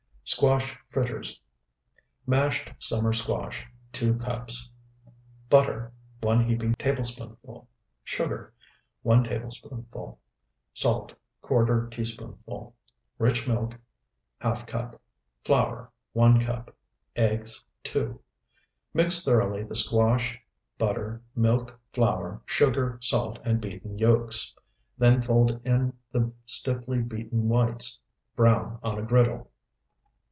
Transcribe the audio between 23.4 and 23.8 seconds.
and